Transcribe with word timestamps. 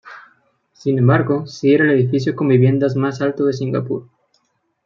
Sin 0.73 0.97
embargo, 0.97 1.45
sí 1.45 1.75
era 1.75 1.83
el 1.83 1.91
edificio 1.91 2.35
con 2.35 2.47
viviendas 2.47 2.95
más 2.95 3.21
alto 3.21 3.45
de 3.45 3.53
Singapur. 3.53 4.09